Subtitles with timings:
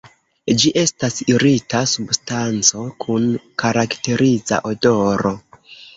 [0.61, 3.27] Ĝi estas irita substanco kun
[3.65, 5.35] karakteriza odoro.